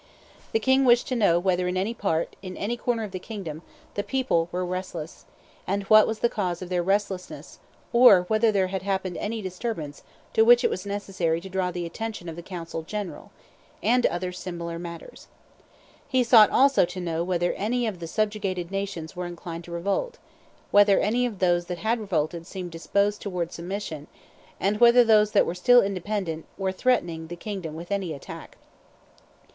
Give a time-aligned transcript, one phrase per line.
[0.51, 3.61] The king wished to know whether in any part, in any corner of the kingdom,
[3.93, 5.25] the people were restless,
[5.67, 7.59] and what was the cause of their restlessness;
[7.93, 10.01] or whether there had happened any disturbance
[10.33, 13.29] to which it was necessary to draw the attention of the council general,
[13.83, 15.27] and other similar matters.
[16.07, 20.17] He sought also to know whether any of the subjugated nations were inclined to revolt;
[20.71, 24.07] whether any of those that had revolted seemed disposed towards submission;
[24.59, 28.57] and whether those that were still independent were threatening the kingdom with any attack.